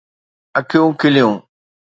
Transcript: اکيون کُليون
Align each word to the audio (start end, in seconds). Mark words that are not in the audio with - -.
اکيون 0.59 0.91
کُليون 0.99 1.33